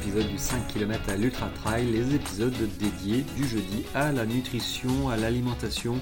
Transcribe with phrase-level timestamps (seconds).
[0.00, 3.46] bienvenue dans ce nouvel épisode du 5 km à l'Ultra Trail, les épisodes dédiés du
[3.46, 5.96] jeudi à la nutrition, à l'alimentation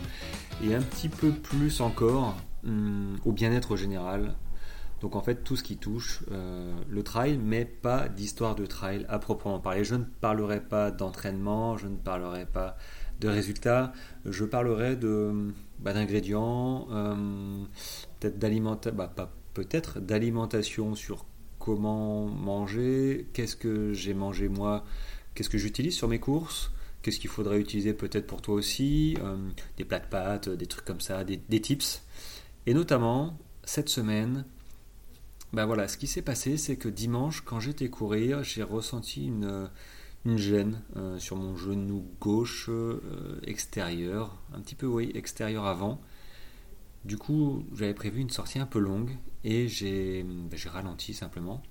[0.65, 4.35] et un petit peu plus encore hum, au bien-être général.
[5.01, 9.07] Donc en fait tout ce qui touche euh, le trail, mais pas d'histoire de trail
[9.09, 9.85] à proprement parler.
[9.85, 12.77] Je ne parlerai pas d'entraînement, je ne parlerai pas
[13.21, 13.93] de résultats,
[14.25, 17.65] je parlerai de bah, d'ingrédients, euh,
[18.21, 19.13] peut-être d'alimentation, bah,
[19.55, 21.25] peut-être d'alimentation sur
[21.59, 24.85] comment manger, qu'est-ce que j'ai mangé moi,
[25.35, 26.71] qu'est-ce que j'utilise sur mes courses,
[27.03, 29.37] qu'est-ce qu'il faudrait utiliser peut-être pour toi aussi, euh,
[29.77, 32.03] des plats de pâtes, des trucs comme ça, des, tips.
[32.67, 34.45] Et notamment, cette semaine,
[35.53, 39.71] ben voilà, ce qui s'est passé, c'est que dimanche, quand j'étais courir, j'ai ressenti une,
[40.25, 46.01] une gêne euh, sur mon genou gauche euh, extérieur, un petit peu, extérieur avant.
[47.05, 50.25] Du coup, j'avais prévu une sortie un peu longue et j'ai
[50.67, 51.63] ralenti simplement.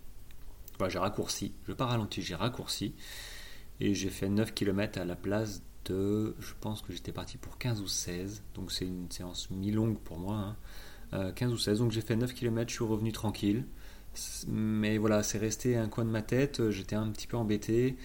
[0.87, 1.53] j'ai raccourci.
[1.67, 2.93] Je pas ralenti, j'ai raccourci.
[3.79, 6.35] Et j'ai fait 9 km à la place de.
[6.39, 8.43] Je pense que j'étais parti pour 15 ou 16.
[8.55, 10.55] Donc c'est une séance mi-longue pour moi.
[11.11, 11.33] 15 hein.
[11.41, 11.79] euh, ou 16.
[11.79, 13.65] Donc j'ai fait 9 km, je suis revenu tranquille.
[14.47, 16.69] Mais voilà, c'est resté un coin de ma tête.
[16.71, 17.97] J'étais un petit peu embêté.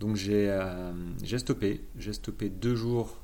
[0.00, 0.92] Donc j'ai euh,
[1.38, 1.84] stoppé.
[1.96, 3.20] J'ai stoppé deux jours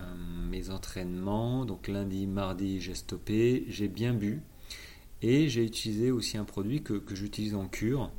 [0.00, 0.02] euh,
[0.50, 1.64] mes entraînements.
[1.64, 4.42] Donc lundi, mardi, j'ai stoppé, j'ai bien bu.
[5.22, 8.10] Et j'ai utilisé aussi un produit que, j'utilise en cure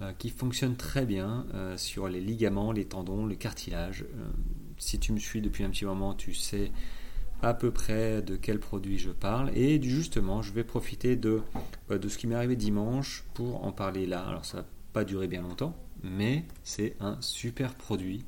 [0.00, 4.04] euh, qui fonctionne très bien euh, sur les ligaments, les tendons, le cartilage.
[4.78, 6.72] si tu me suis depuis un petit moment, tu sais
[7.42, 9.50] à peu près de quel produit je parle.
[9.56, 11.42] Et justement, je vais profiter de,
[11.90, 14.22] de ce qui m'est arrivé dimanche pour en parler là.
[14.22, 18.24] Alors ça va pas durer bien longtemps, mais c'est un super produit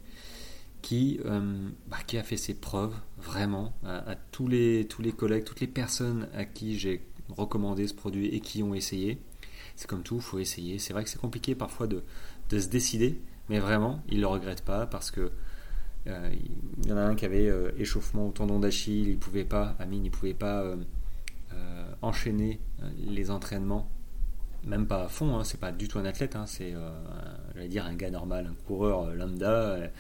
[0.83, 5.45] qui, euh, bah, qui a fait ses preuves vraiment à, tous, les, tous les collègues,
[5.45, 9.19] toutes les personnes à qui j'ai recommandé ce produit et qui ont essayé.
[9.77, 10.79] C'est comme tout, il faut essayer.
[10.79, 12.03] C'est vrai que c'est compliqué parfois de,
[12.51, 15.31] de, se décider, mais vraiment, ils ne le regrettent pas parce que
[16.07, 16.31] euh,
[16.83, 19.77] il y en a un qui avait euh, échauffement au tendon d'Achille, il pouvait pas,
[19.79, 20.65] Amine, il pouvait pas
[22.03, 22.61] enchaîner
[22.97, 23.91] les entraînements
[24.65, 26.75] même pas à fond, hein, c'est pas du tout un athlète, hein, c'est,
[27.55, 29.91] j'allais dire, un gars normal, un coureur lambda,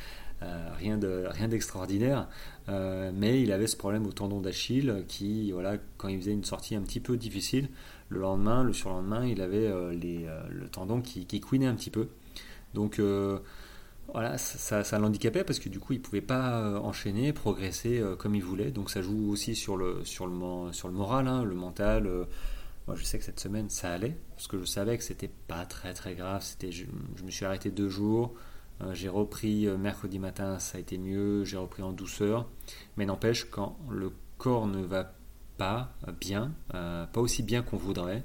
[0.42, 2.26] euh, rien de rien d'extraordinaire,
[2.68, 6.44] euh, mais il avait ce problème au tendon d'Achille qui, voilà, quand il faisait une
[6.44, 7.68] sortie un petit peu difficile,
[8.08, 11.90] le lendemain, le surlendemain, il avait euh, les, le tendon qui, qui couinait un petit
[11.90, 12.08] peu.
[12.74, 13.00] Donc
[14.12, 18.42] voilà, ça, ça, l'handicapait parce que du coup, il pouvait pas enchaîner, progresser comme il
[18.42, 18.70] voulait.
[18.70, 22.08] Donc ça joue aussi sur le sur le sur le moral, hein, le mental.
[22.86, 25.66] moi, je sais que cette semaine, ça allait parce que je savais que c'était pas
[25.66, 26.42] très très grave.
[26.42, 26.86] C'était, je,
[27.22, 28.34] me suis arrêté deux jours.
[28.82, 32.48] Euh, j'ai repris euh, mercredi matin, ça a été mieux, j'ai repris en douceur.
[32.96, 35.14] Mais n'empêche, quand le corps ne va
[35.58, 38.24] pas bien, euh, pas aussi bien qu'on voudrait,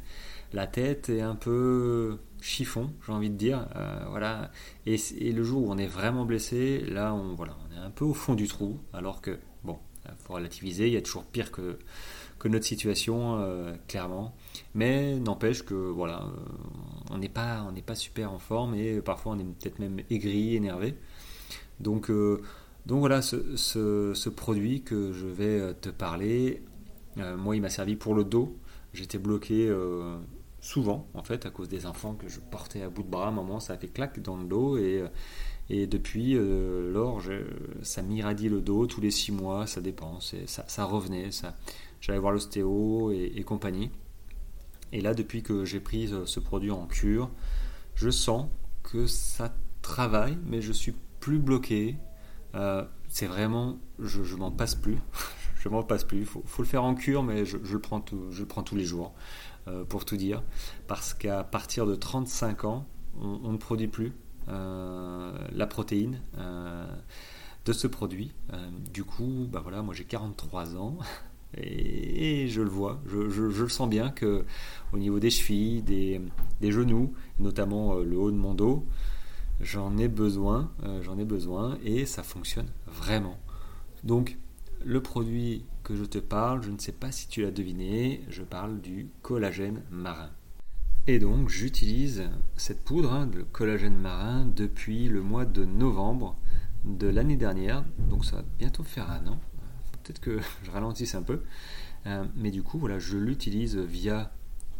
[0.54, 3.68] la tête est un peu chiffon, j'ai envie de dire.
[4.10, 4.52] voilà.
[4.86, 4.98] Et,
[5.32, 8.14] le jour où on est vraiment blessé, là, on, voilà, on est un peu au
[8.14, 11.78] fond du trou, alors que, bon, il faut relativiser, il y a toujours pire que,
[12.50, 14.34] notre situation, clairement.
[14.74, 19.02] Mais n'empêche que voilà, euh, on n'est pas, on n'est pas super en forme et
[19.02, 20.96] parfois on est peut-être même aigri, énervé.
[21.80, 22.42] Donc, euh,
[22.86, 26.62] donc voilà, ce, produit que je vais euh, te parler,
[27.38, 28.58] moi il m'a servi pour le dos.
[28.94, 29.74] J'étais bloqué
[30.62, 33.26] souvent en fait à cause des enfants que je portais à bout de bras.
[33.26, 35.04] À un moment, ça fait claque dans le dos et
[35.70, 37.22] et depuis lors,
[37.82, 41.56] ça m'irradie le dos tous les six mois, ça dépend, ça, ça revenait, ça,
[42.06, 43.90] j'allais voir l'ostéo et, compagnie.
[44.92, 47.32] Et là, depuis que j'ai pris euh, ce produit en cure,
[47.96, 48.48] je sens
[48.84, 51.98] que ça travaille, mais je suis plus bloqué.
[52.54, 55.00] Euh, c'est vraiment, je, je m'en passe plus.
[55.60, 56.20] je m'en passe plus.
[56.20, 59.16] Il faut, le faire en cure, mais je, le, prends je prends tous les jours,
[59.68, 60.44] euh, pour tout dire.
[60.88, 62.86] Parce qu'à partir de 35 ans,
[63.20, 64.14] on, ne produit plus
[64.48, 66.22] la protéine
[67.66, 68.32] de ce produit.
[68.94, 71.00] du coup, bah voilà, moi j'ai 43 ans.
[71.58, 74.46] Et, je le vois, je, le sens bien que
[74.94, 76.22] au niveau des chevilles, des,
[76.72, 78.86] genoux, notamment euh, le haut de mon dos,
[79.62, 83.38] j'en ai besoin, euh, j'en ai besoin et ça fonctionne vraiment.
[84.04, 84.38] Donc
[84.84, 88.44] le produit que je te parle, je ne sais pas si tu l'as deviné, je
[88.44, 90.32] parle du collagène marin.
[91.08, 92.24] Et donc j'utilise
[92.58, 96.36] cette poudre hein, de collagène marin depuis le mois de novembre
[96.84, 99.40] de l'année dernière, donc ça va bientôt faire un an
[100.06, 101.42] peut-être que je ralentisse un peu.
[102.08, 104.32] Euh, mais du coup, voilà, je l'utilise via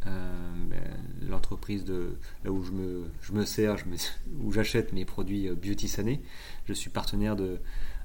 [0.06, 0.32] euh,
[0.70, 0.82] ben,
[1.28, 3.78] l'entreprise de là où je me, je me sers,
[4.44, 6.22] où j'achète mes produits euh, Beauty Sané.
[6.66, 7.58] Je suis partenaire de,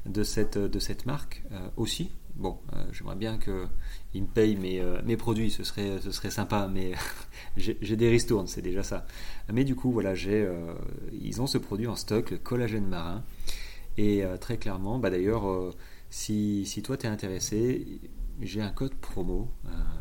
[0.07, 1.43] de, cette, de cette marque
[1.77, 2.11] aussi.
[2.37, 2.59] bon,
[2.93, 6.93] j'aimerais bien qu'ils me payent mes, mes produits, ce serait, ce serait sympa, mais
[7.57, 9.07] j'ai des ristournes, c'est déjà ça.
[9.53, 13.23] Mais du coup, voilà, ils ont ce produit en stock, le collagène marin.
[13.99, 15.75] Et très clairement, bah d'ailleurs,
[16.11, 18.01] si, toi tu es intéressé,
[18.43, 19.49] j'ai un code promo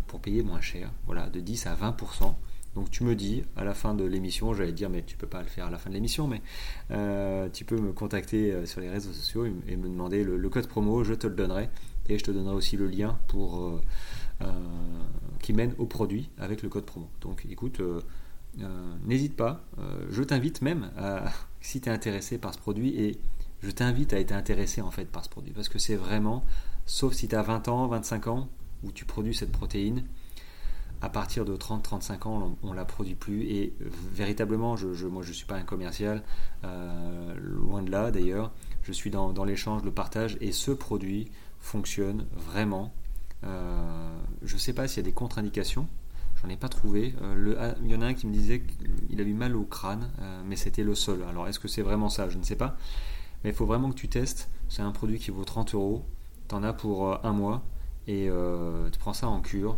[0.08, 2.34] pour payer moins cher, voilà, de 10 à 20%.
[2.76, 5.42] Donc tu me dis à la fin de l'émission, j'allais dire mais tu peux pas
[5.42, 6.42] le faire à la fin de l'émission, mais
[6.92, 10.68] euh, tu peux me contacter euh, sur les réseaux sociaux et, me demander le, code
[10.68, 11.70] promo, je te le donnerai
[12.08, 14.46] et je te donnerai aussi le lien pour euh,
[15.42, 17.10] qui mène au produit avec le code promo.
[17.22, 17.82] Donc écoute,
[19.06, 19.64] n'hésite pas,
[20.10, 21.32] je t'invite même à,
[21.62, 23.20] si tu es intéressé par ce produit et
[23.62, 26.44] je t'invite à être intéressé en fait par ce produit parce que c'est vraiment,
[26.86, 28.50] sauf si tu as 20 ans, 25 ans
[28.84, 30.04] où tu produis cette protéine,
[31.02, 33.44] à partir de 30-35 ans, on, ne la produit plus.
[33.44, 36.24] Et euh, véritablement, je, moi, je ne suis pas un commercial,
[36.66, 38.52] euh, loin de là d'ailleurs.
[38.84, 41.30] Je suis dans, l'échange, le partage, et ce produit
[41.60, 42.94] fonctionne vraiment.
[43.46, 44.10] Euh,
[44.44, 45.88] je ne sais pas s'il y a des contre-indications.
[46.42, 47.14] J'en ai pas trouvé.
[47.60, 50.10] Ah, il y en a un qui me disait qu'il a eu mal au crâne,
[50.46, 51.26] mais c'était le sol.
[51.30, 52.30] Alors, est-ce que c'est vraiment ça?
[52.30, 52.78] Je ne sais pas.
[53.44, 54.50] Mais il faut vraiment que tu testes.
[54.68, 56.06] C'est un produit qui vaut 30 euros.
[56.48, 57.64] Tu en as pour un mois
[58.08, 58.30] et
[58.92, 59.78] tu prends ça en cure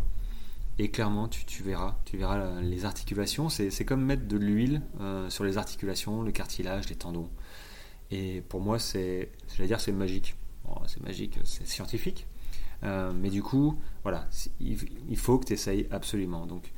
[0.78, 3.48] et clairement, tu, verras, tu verras les articulations.
[3.48, 7.28] C'est comme mettre de l'huile euh, sur les articulations, le cartilage, les tendons.
[8.10, 10.34] Et pour moi, c'est, j'allais dire, c'est magique.
[10.86, 12.26] c'est magique, c'est scientifique.
[12.84, 14.28] Euh, mais du coup, voilà,
[14.60, 14.76] il,
[15.16, 16.46] faut que tu essayes absolument.
[16.46, 16.72] Donc,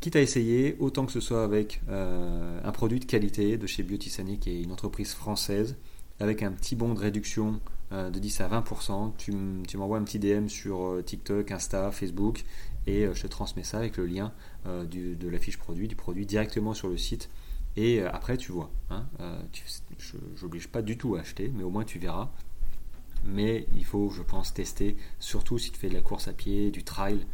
[0.00, 3.82] quitte à essayer, autant que ce soit avec euh, un produit de qualité de chez
[3.82, 5.76] Biotisani, qui est une entreprise française,
[6.20, 7.60] avec un petit bon de réduction
[7.92, 9.32] de 10 à 20%, tu,
[9.76, 12.44] m'envoies un petit DM sur TikTok, Insta, Facebook,
[12.86, 14.32] et euh, je te transmets ça avec le lien
[14.66, 17.28] euh, de la fiche produit, du produit directement sur le site.
[17.76, 18.70] Et euh, après, tu vois.
[18.90, 19.06] Hein,
[19.98, 22.30] je n'oblige pas du tout à acheter, mais au moins tu verras.
[23.24, 26.70] Mais il faut, je pense, tester, surtout si tu fais de la course à pied,
[26.70, 27.26] du trail.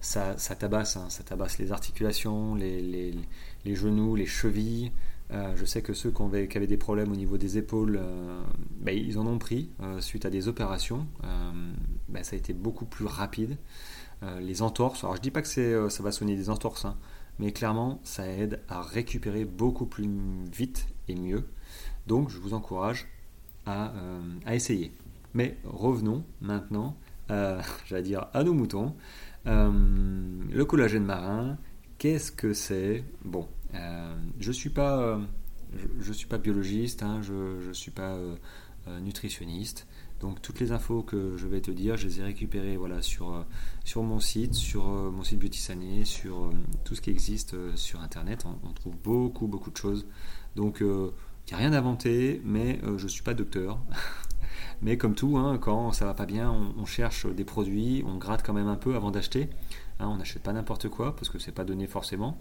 [0.00, 3.12] Ça, tabasse, hein, ça tabasse les articulations, les,
[3.66, 4.92] genoux, les chevilles.
[5.32, 8.00] Je sais que ceux qui avaient, des problèmes au niveau des épaules,
[8.80, 11.06] ben, ils en ont pris suite à des opérations.
[12.08, 13.56] Ben, ça a été beaucoup plus rapide.
[14.22, 15.02] Euh, les entorses.
[15.02, 16.96] Alors je dis pas que euh, ça va soigner des entorses, hein,
[17.38, 20.06] mais clairement ça aide à récupérer beaucoup plus
[20.52, 21.46] vite et mieux.
[22.06, 23.08] Donc je vous encourage
[23.64, 24.92] à, euh, essayer.
[25.32, 26.96] Mais revenons maintenant,
[27.86, 28.94] j'allais dire à nos moutons.
[29.46, 31.56] le collagène marin,
[31.96, 33.04] qu'est-ce que c'est?
[33.24, 33.48] Bon,
[34.38, 35.20] je suis pas,
[36.00, 38.16] je, suis pas biologiste, hein, je, ne suis pas
[39.00, 39.86] nutritionniste.
[40.20, 43.32] Donc toutes les infos que je vais te dire, je les ai récupérées voilà, sur,
[43.32, 43.42] euh,
[43.84, 45.58] sur mon site, sur euh, mon site Beauty
[46.04, 46.50] sur euh,
[46.84, 48.44] tout ce qui existe sur Internet.
[48.44, 50.06] On, trouve beaucoup, beaucoup de choses.
[50.56, 50.86] Donc il
[51.48, 53.80] n'y a rien inventé, mais je ne suis pas docteur.
[54.82, 58.44] mais comme tout, hein, quand ça va pas bien, on, cherche des produits, on gratte
[58.44, 59.48] quand même un peu avant d'acheter.
[60.00, 62.36] Hein, on n'achète pas n'importe quoi parce que c'est pas donné forcément.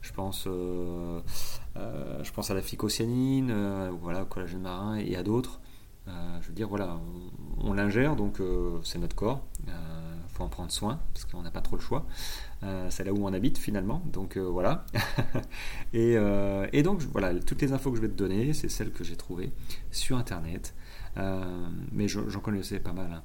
[0.00, 3.52] Je pense, je pense à la phycocyanine,
[4.00, 5.60] voilà, au collagène marin et à d'autres.
[6.08, 6.98] Euh, je veux dire, voilà,
[7.58, 9.44] on, l'ingère, donc euh, c'est notre corps.
[9.66, 9.74] Il euh,
[10.28, 12.06] faut en prendre soin, parce qu'on n'a pas trop le choix.
[12.88, 14.86] c'est là où on habite finalement, donc voilà.
[15.92, 19.16] et, donc voilà, toutes les infos que je vais te donner, c'est celles que j'ai
[19.16, 19.52] trouvées
[19.90, 20.74] sur Internet.
[21.92, 23.12] mais j'en connaissais pas mal.
[23.12, 23.22] Hein.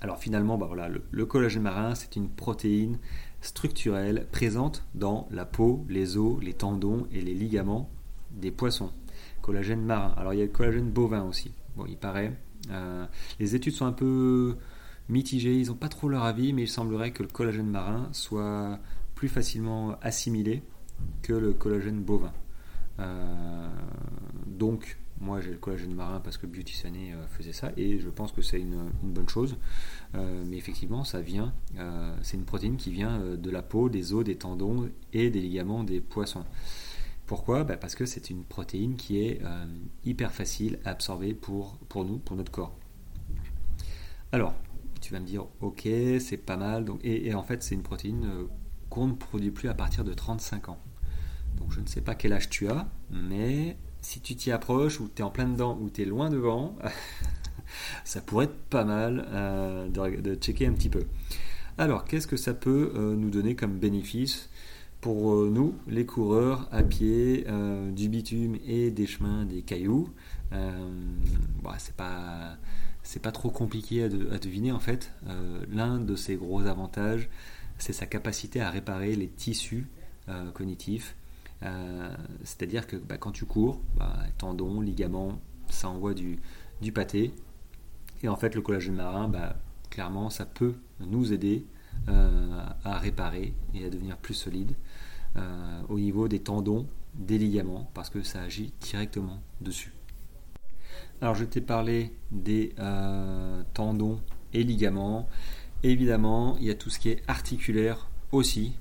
[0.00, 2.98] Alors finalement, bah voilà, le, collagène marin, c'est une protéine
[3.40, 7.90] structurelle présente dans la peau, les os, les tendons et les ligaments
[8.32, 8.90] des poissons.
[9.40, 10.12] Collagène marin.
[10.16, 11.52] Alors il y a le collagène bovin aussi.
[11.76, 12.32] Bon, il paraît.
[12.70, 13.06] Euh,
[13.38, 14.56] les études sont un peu
[15.08, 18.78] mitigées, ils n'ont pas trop leur avis, mais il semblerait que le collagène marin soit
[19.14, 20.62] plus facilement assimilé
[21.22, 22.32] que le collagène bovin.
[22.98, 23.68] Euh,
[24.46, 28.08] donc, moi j'ai le collagène marin parce que Beauty Sunny euh, faisait ça et je
[28.08, 29.56] pense que c'est une, bonne chose.
[30.14, 31.52] mais effectivement, ça vient,
[32.22, 35.84] c'est une protéine qui vient de la peau, des os, des tendons et des ligaments
[35.84, 36.44] des poissons.
[37.26, 37.64] Pourquoi?
[37.64, 39.66] Bah, Parce que c'est une protéine qui est euh,
[40.04, 42.74] hyper facile à absorber pour, pour nous, pour notre corps.
[44.30, 44.54] Alors,
[45.00, 45.82] tu vas me dire, ok,
[46.20, 46.86] c'est pas mal.
[47.02, 48.46] Et, en fait, c'est une protéine euh,
[48.90, 50.78] qu'on ne produit plus à partir de 35 ans.
[51.56, 55.08] Donc je ne sais pas quel âge tu as, mais si tu t'y approches, ou
[55.12, 56.76] tu es en plein dedans, ou tu es loin devant,
[58.04, 61.04] ça pourrait être pas mal euh, de, checker un petit peu.
[61.78, 64.48] Alors, qu'est-ce que ça peut nous donner comme bénéfice
[65.00, 70.10] pour euh, nous, les coureurs à pied, euh, du bitume et des chemins, des cailloux,
[70.52, 70.72] euh,
[71.62, 72.56] bah, c'est pas
[73.04, 75.12] c'est pas trop compliqué à, deviner en fait.
[75.70, 77.28] L'un de ses gros avantages,
[77.78, 79.86] c'est sa capacité à réparer les tissus
[80.54, 81.14] cognitifs.
[82.44, 86.38] C'est-à-dire que bah, quand tu cours, bah, tendons, ligaments, ça envoie du,
[86.80, 87.32] du pâté.
[88.22, 89.56] Et en fait, le collagène marin, bah,
[89.90, 91.64] clairement, ça peut nous aider
[92.08, 94.72] euh, à réparer et à devenir plus solide
[95.36, 99.92] euh, au niveau des tendons, des ligaments, parce que ça agit directement dessus.
[101.20, 104.20] Alors, je t'ai parlé des euh, tendons
[104.52, 105.28] et ligaments.
[105.82, 108.74] Évidemment, il y a tout ce qui est articulaire aussi.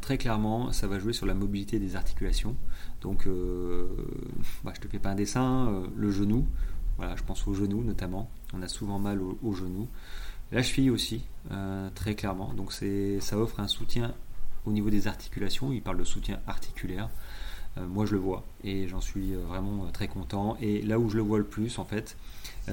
[0.00, 2.56] Très clairement, ça va jouer sur la mobilité des articulations.
[3.00, 3.26] Donc,
[4.64, 6.46] bah, je te fais pas un dessin, le genou,
[7.00, 8.30] voilà, je pense au genou notamment.
[8.52, 9.88] On a souvent mal au, genou.
[10.52, 12.52] La cheville aussi, euh, très clairement.
[12.52, 14.12] Donc ça offre un soutien
[14.66, 15.72] au niveau des articulations.
[15.72, 17.08] Il parle de soutien articulaire.
[17.78, 20.58] Euh, moi, je le vois et j'en suis euh, vraiment très content.
[20.60, 22.18] Et là où je le vois le plus, en fait,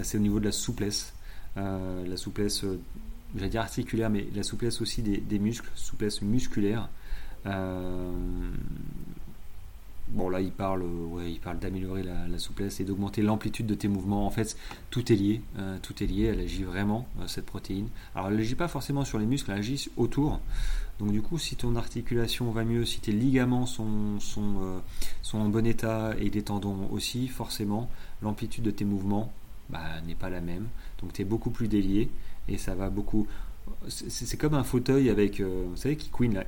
[0.04, 1.14] c'est au niveau de la souplesse.
[1.56, 2.66] la souplesse,
[3.36, 6.90] j'allais dire articulaire, mais la souplesse aussi des, des muscles, souplesse musculaire.
[10.10, 10.86] Bon là il parle,
[11.28, 14.26] il parle d'améliorer la, souplesse et d'augmenter l'amplitude de tes mouvements.
[14.26, 14.56] En fait,
[14.90, 16.26] tout est lié, euh, tout est lié.
[16.26, 17.90] Elle agit vraiment euh, cette protéine.
[18.16, 20.40] Alors elle agit pas forcément sur les muscles, elle agit autour.
[21.00, 24.80] Donc du coup, si ton articulation va mieux, si tes ligaments sont, sont, euh,
[25.24, 27.90] sont en bon état et des tendons aussi, forcément
[28.22, 29.32] l'amplitude de tes mouvements
[29.70, 30.68] bah, n'est pas la même.
[31.02, 32.10] Donc tu es beaucoup plus délié
[32.48, 33.28] et ça va beaucoup
[33.90, 36.46] c'est comme un fauteuil avec, euh, vous savez, qui queen là,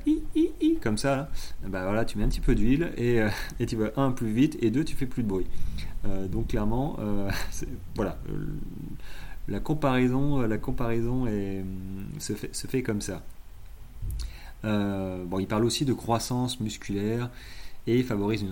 [0.82, 1.16] comme ça.
[1.16, 1.28] Là.
[1.68, 3.28] Bah voilà, tu mets un petit peu d'huile et, euh,
[3.60, 5.46] et, tu vas un plus vite et deux tu fais plus de bruit.
[6.06, 6.98] Euh, donc clairement,
[7.94, 8.18] voilà,
[9.48, 11.64] la comparaison, la comparaison est,
[12.18, 13.22] se, fait, se fait comme ça.
[14.62, 17.30] bon, il parle aussi de croissance musculaire
[17.86, 18.42] et favorise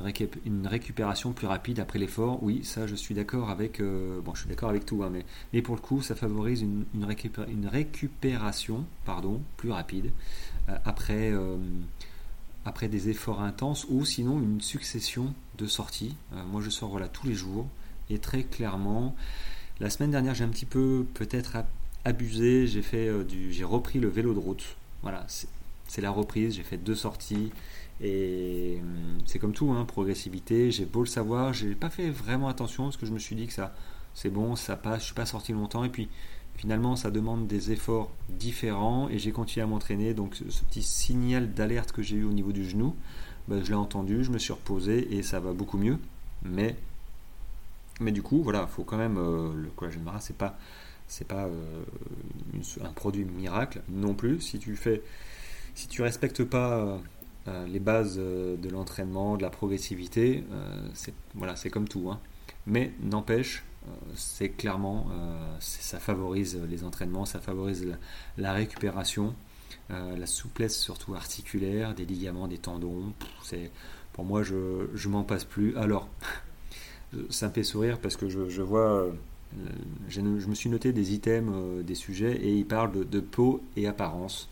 [0.45, 2.43] une, récupération plus rapide après l'effort.
[2.43, 5.25] Oui, ça je suis d'accord avec, euh, bon je suis d'accord avec tout, hein, mais,
[5.53, 10.11] mais, pour le coup ça favorise une, une, récupération pardon, plus rapide
[10.69, 11.57] euh, après, euh,
[12.65, 16.15] après des efforts intenses ou sinon une succession de sorties.
[16.51, 17.67] moi je sors voilà, tous les jours
[18.11, 19.15] et très clairement,
[19.81, 21.59] la semaine dernière j'ai un petit peu peut-être
[22.05, 24.77] abusé, j'ai fait du, j'ai repris le vélo de route.
[25.03, 25.27] Voilà,
[25.89, 27.51] c'est la reprise, j'ai fait deux sorties
[28.01, 30.71] et hum, c'est comme tout, hein, progressivité.
[30.71, 33.47] J'ai beau le savoir, j'ai pas fait vraiment attention parce que je me suis dit
[33.47, 33.75] que ça,
[34.15, 35.01] c'est bon, ça passe.
[35.01, 36.09] Je suis pas sorti longtemps et puis
[36.57, 40.15] finalement, ça demande des efforts différents et j'ai continué à m'entraîner.
[40.15, 42.95] Donc, ce petit signal d'alerte que j'ai eu au niveau du genou,
[43.49, 45.99] ben, je l'ai entendu, je me suis reposé et ça va beaucoup mieux.
[46.43, 46.77] Mais,
[48.01, 50.59] mais du coup, voilà, faut quand même euh, le collagène marin, c'est pas
[51.09, 51.83] c'est pas euh,
[52.83, 54.41] un produit miracle non plus.
[54.41, 55.03] Si tu fais,
[55.79, 56.99] si tu respectes pas euh,
[57.47, 60.43] euh, les bases euh, de l'entraînement, de la progressivité,
[60.93, 62.11] c'est voilà, c'est comme tout.
[62.11, 62.19] Hein.
[62.67, 63.63] Mais n'empêche,
[64.17, 65.07] c'est clairement,
[65.61, 67.87] ça favorise les entraînements, ça favorise
[68.37, 69.35] la, récupération,
[69.89, 73.15] la souplesse surtout articulaire, des ligaments, des tendons.
[73.43, 73.71] C'est,
[74.13, 75.75] pour moi, je, je m'en passe plus.
[75.79, 76.11] Alors,
[77.31, 79.07] ça me fait sourire parce que je, vois,
[80.09, 84.51] je me suis noté des items, des sujets, et il parle de peau et apparence.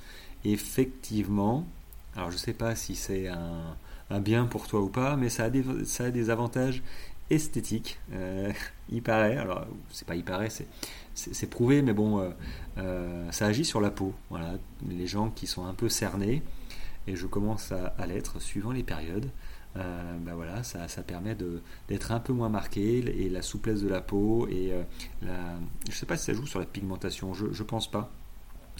[0.52, 1.66] Effectivement,
[2.14, 5.44] alors je ne sais pas si c'est un, bien pour toi ou pas, mais ça
[5.44, 6.82] a des, ça a des avantages
[7.30, 7.98] esthétiques.
[8.12, 8.52] Euh,
[8.88, 10.48] il paraît, alors c'est pas il paraît,
[11.14, 12.30] c'est prouvé, mais bon, euh,
[12.78, 14.14] euh, ça agit sur la peau.
[14.30, 14.54] Voilà,
[14.88, 16.42] les gens qui sont un peu cernés,
[17.06, 19.30] et je commence à, l'être suivant les périodes.
[19.74, 21.36] ben voilà, ça, ça permet
[21.88, 24.72] d'être un peu moins marqué et la souplesse de la peau et
[25.22, 28.10] la, je sais pas si ça joue sur la pigmentation, je, je pense pas,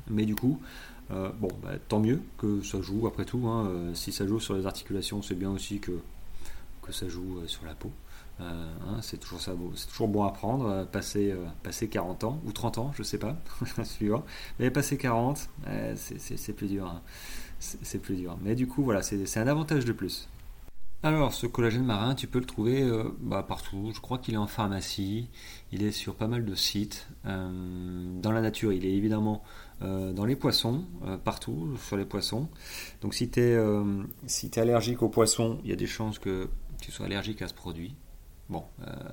[0.09, 0.61] mais du coup,
[1.11, 3.47] euh, bon, bah, tant mieux que ça joue après tout.
[3.47, 3.67] Hein.
[3.69, 6.01] Euh, si ça joue sur les articulations, c'est bien aussi que,
[6.83, 7.91] que ça joue euh, sur la peau.
[8.39, 10.85] Hein, c'est toujours ça, c'est toujours bon à prendre.
[10.93, 13.35] passer, passer 40 ans ou 30 ans, je sais pas,
[13.85, 14.27] suivant.
[14.59, 15.49] Mais passer 40,
[15.97, 16.87] c'est plus dur.
[16.87, 17.01] Hein.
[17.59, 18.37] C'est plus dur.
[18.43, 20.29] Mais du coup, voilà, c'est un avantage de plus.
[21.03, 22.83] Alors, ce collagène marin, tu peux le trouver
[23.21, 23.93] bah, partout.
[23.95, 25.29] Je crois qu'il est en pharmacie.
[25.71, 27.09] Il est sur pas mal de sites.
[27.25, 29.43] dans la nature, il est évidemment
[29.83, 32.49] euh, dans les poissons, euh, partout sur les poissons.
[33.03, 36.49] Donc si tu es, euh, si allergique aux poissons, il y a des chances que
[36.81, 37.95] tu sois allergique à ce produit.
[38.49, 38.63] Bon,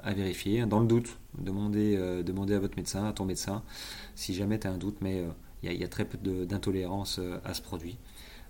[0.04, 0.64] à vérifier.
[0.68, 3.64] Dans le doute, demandez à votre médecin, à ton médecin,
[4.14, 5.26] si jamais tu as un doute, mais
[5.64, 7.98] il y, a très peu d'intolérance à ce produit.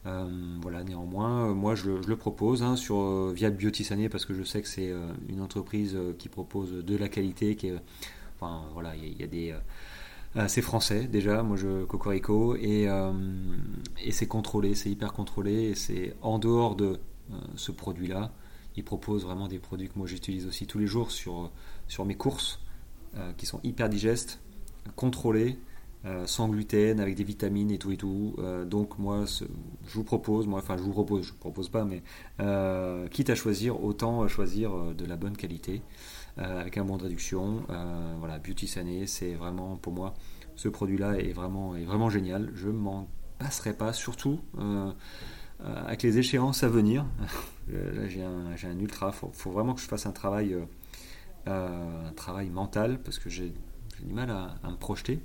[0.05, 4.67] Voilà, néanmoins, moi je, le propose hein, sur, via Biotisanier parce que je sais que
[4.67, 4.91] c'est
[5.29, 7.71] une entreprise qui propose de la qualité, qui
[8.39, 9.53] enfin voilà, il y, a des
[10.35, 13.11] euh, c'est français déjà, moi je Cocorico, et, euh,
[14.03, 16.99] et c'est contrôlé, c'est hyper contrôlé, et c'est en dehors de
[17.31, 18.31] euh, ce produit-là.
[18.75, 21.51] Il propose vraiment des produits que moi j'utilise aussi tous les jours sur,
[21.87, 22.59] sur mes courses,
[23.37, 24.39] qui sont hyper digestes,
[24.95, 25.59] contrôlés,
[26.25, 28.35] sans gluten, avec des vitamines et tout et tout.
[28.65, 32.03] donc moi, je vous propose, moi, enfin je vous propose, je ne propose pas, mais
[33.09, 35.81] quitte à choisir, autant choisir de la bonne qualité,
[36.37, 37.63] avec un bon de réduction.
[38.19, 40.13] voilà, Beauty Sané, c'est vraiment pour moi,
[40.55, 42.51] ce produit-là est vraiment, est vraiment génial.
[42.53, 43.07] Je m'en
[43.39, 44.41] passerai pas, surtout
[45.59, 47.05] avec les échéances à venir.
[47.69, 50.57] Là, j'ai un, ultra, il faut, vraiment que je fasse un travail
[51.47, 53.53] euh, un travail mental parce que j'ai
[54.01, 55.19] du mal à, me projeter.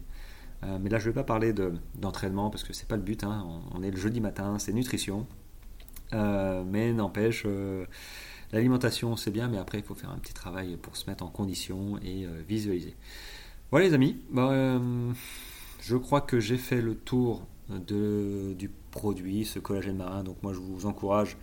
[0.64, 1.54] Euh, mais là, je ne vais pas parler
[1.94, 3.24] d'entraînement parce que c'est pas le but.
[3.24, 3.46] Hein.
[3.74, 5.26] On, est le jeudi matin, c'est nutrition.
[6.14, 7.46] Euh, mais n'empêche,
[8.52, 11.28] l'alimentation c'est bien, mais après il faut faire un petit travail pour se mettre en
[11.28, 12.96] condition et visualiser.
[13.70, 14.80] Voilà les amis, bah,
[15.82, 20.22] je crois que j'ai fait le tour du produit, ce collagène marin.
[20.24, 21.36] Donc moi je vous encourage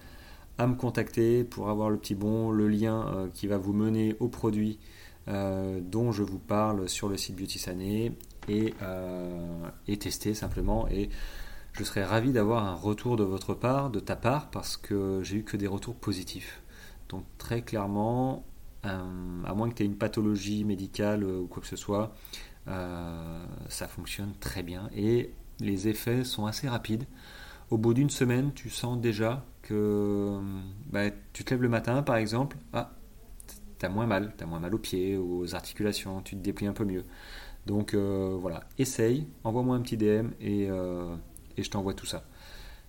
[0.57, 4.15] à me contacter pour avoir le petit bon, le lien euh, qui va vous mener
[4.19, 4.79] au produit
[5.27, 8.13] euh, dont je vous parle sur le site Beauty Sané
[8.47, 10.87] et, euh, et tester simplement.
[10.89, 11.09] Et
[11.73, 15.37] je serais ravi d'avoir un retour de votre part, de ta part, parce que j'ai
[15.37, 16.61] eu que des retours positifs.
[17.09, 18.45] Donc très clairement,
[18.83, 22.13] à moins que tu aies une pathologie médicale ou quoi que ce soit,
[22.65, 27.05] ça fonctionne très bien et les effets sont assez rapides.
[27.71, 30.39] Au bout d'une semaine, tu sens déjà que
[30.91, 32.91] bah, tu te lèves le matin, par exemple, ah,
[33.81, 36.73] as moins mal, tu as moins mal aux pieds, aux articulations, tu te déplies un
[36.73, 37.05] peu mieux.
[37.65, 41.15] Donc euh, voilà, essaye, envoie-moi un petit DM euh,
[41.57, 42.23] et, je t'envoie tout ça.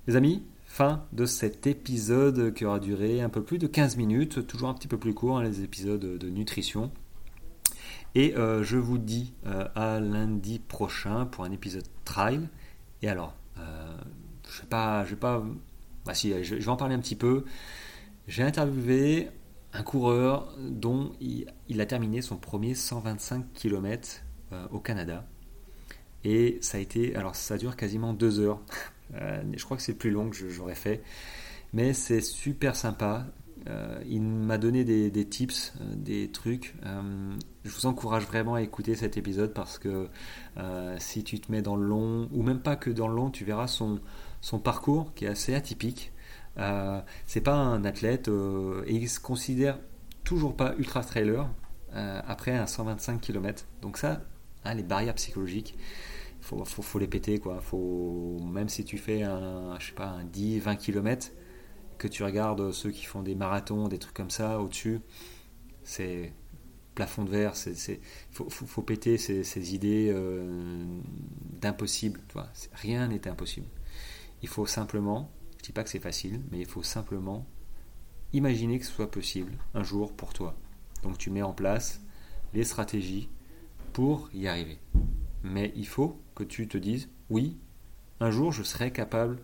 [0.06, 4.46] Les amis, fin de cet épisode qui aura duré un peu plus de 15 minutes,
[4.46, 6.90] toujours un petit peu plus court, hein, les épisodes de nutrition.
[8.14, 12.48] Et euh, je vous dis à lundi prochain pour un épisode trial.
[13.02, 15.42] Et alors, je ne pas, je vais pas
[16.06, 17.44] bah si, je, vais en parler un petit peu.
[18.28, 19.28] J'ai interviewé
[19.72, 24.22] un coureur dont il, a terminé son premier 125 km
[24.70, 25.26] au Canada.
[26.24, 28.60] Et ça a été, alors ça dure quasiment deux heures.
[29.14, 31.00] Euh, je crois que c'est plus long que j'aurais fait.
[31.72, 33.28] Mais c'est super sympa.
[33.68, 36.74] Euh, il m'a donné des, tips, des trucs.
[37.64, 40.08] je vous encourage vraiment à écouter cet épisode parce que
[40.98, 43.44] si tu te mets dans le long, ou même pas que dans le long, tu
[43.44, 44.00] verras son,
[44.40, 46.12] son parcours qui est assez atypique.
[46.58, 49.78] Euh, c'est pas un athlète euh, et il se considère
[50.24, 51.48] toujours pas ultra trailer
[51.94, 53.64] euh, après un 125 km.
[53.82, 54.22] Donc ça,
[54.66, 55.76] hein, les barrières psychologiques,
[56.40, 57.60] faut, faut, les péter quoi.
[57.60, 61.30] Faut même si tu fais un, un 10, 20 km,
[61.98, 65.00] que tu regardes ceux qui font des marathons, des trucs comme ça au-dessus,
[65.82, 66.32] c'est
[66.94, 67.56] plafond de verre.
[67.56, 68.00] C'est,
[68.30, 70.14] faut, faut, péter ces, idées
[71.60, 72.20] d'impossible.
[72.72, 73.66] Rien n'est impossible.
[74.42, 77.46] Il faut simplement, je dis pas que c'est facile, mais il faut simplement
[78.32, 80.56] imaginer que ce soit possible un jour pour toi.
[81.02, 82.00] Donc tu mets en place
[82.54, 83.28] les stratégies
[83.96, 84.78] pour y arriver.
[85.42, 87.56] Mais il faut que tu te dises, oui,
[88.20, 89.38] un jour je serai capable,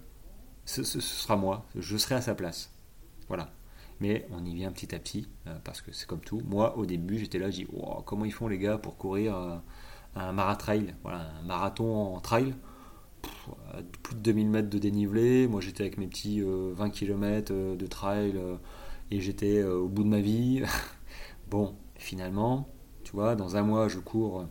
[0.67, 2.71] ce, sera moi, je serai à sa place.
[3.29, 3.51] Voilà.
[4.01, 6.43] Mais on y vient petit à petit, euh, parce que c'est comme tout.
[6.45, 7.67] Moi, au début, j'étais là, je dis,
[8.05, 9.57] comment ils font les gars pour courir euh,
[10.17, 12.55] un marathon, en trail?
[14.03, 15.49] Plus de 2000 mètres de dénivelé.
[15.49, 18.39] Moi, j'étais avec mes petits 20 euh, km euh, de trail
[19.11, 20.63] et j'étais au bout de ma vie.
[21.49, 22.69] bon, finalement,
[23.05, 24.47] tu vois, dans un mois, je cours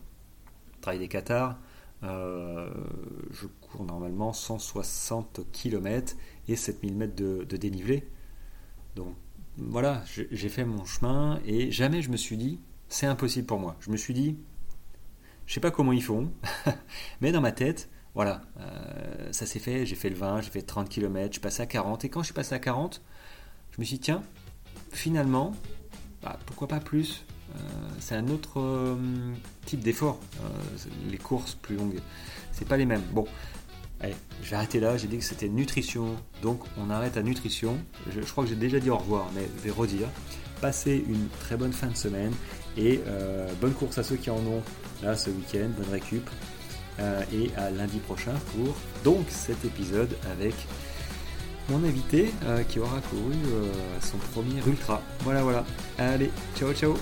[0.81, 1.57] trail des Qatars.
[2.01, 6.15] je cours normalement 160 km
[6.47, 8.07] et 7000 mètres de, dénivelé.
[8.95, 9.15] Donc
[9.57, 12.59] voilà, j'ai fait mon chemin et jamais je me suis dit
[12.91, 13.77] c'est impossible pour moi.
[13.79, 14.37] Je me suis dit,
[15.45, 16.29] je sais pas comment ils font,
[17.21, 20.61] mais dans ma tête, voilà, euh, ça s'est fait, j'ai fait le 20, j'ai fait
[20.61, 22.03] 30 km, je suis passé à 40.
[22.03, 23.01] Et quand je suis passé à 40,
[23.71, 24.21] je me suis dit, tiens,
[24.91, 25.53] finalement,
[26.21, 27.31] bah, pourquoi pas plus euh,
[28.01, 28.95] C'est un autre euh,
[29.65, 30.19] type d'effort.
[31.09, 31.99] les courses plus longues,
[32.51, 33.03] c'est pas les mêmes.
[33.13, 33.25] Bon,
[34.01, 34.97] allez, je vais arrêter là.
[34.97, 37.77] J'ai dit que c'était nutrition, donc on arrête à nutrition.
[38.13, 40.07] Je, crois que j'ai déjà dit au revoir, mais je vais redire.
[40.59, 42.33] Passez une très bonne fin de semaine
[42.77, 42.99] et
[43.59, 44.61] bonne course à ceux qui en ont
[45.01, 46.29] là ce week-end, bonne récup.
[46.99, 50.53] Euh, et à lundi prochain pour donc cet épisode avec
[51.69, 55.01] mon invité euh, qui aura couru euh, son premier ultra.
[55.21, 55.65] Voilà, voilà.
[55.97, 56.95] Allez, ciao, ciao